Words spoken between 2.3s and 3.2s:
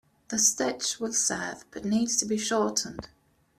shortened.